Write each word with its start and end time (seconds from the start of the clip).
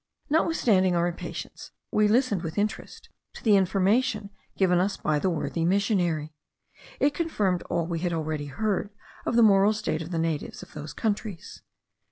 Notwithstanding 0.31 0.95
our 0.95 1.05
impatience, 1.05 1.69
we 1.91 2.07
listened 2.07 2.41
with 2.41 2.57
interest 2.57 3.09
to 3.33 3.43
the 3.43 3.55
information 3.55 4.31
given 4.57 4.79
us 4.79 4.97
by 4.97 5.19
the 5.19 5.29
worthy 5.29 5.63
missionary. 5.63 6.33
It 6.99 7.13
confirmed 7.13 7.61
all 7.69 7.85
we 7.85 7.99
had 7.99 8.11
already 8.11 8.47
heard 8.47 8.89
of 9.27 9.35
the 9.35 9.43
moral 9.43 9.73
state 9.73 10.01
of 10.01 10.09
the 10.09 10.17
natives 10.17 10.63
of 10.63 10.73
those 10.73 10.91
countries. 10.93 11.61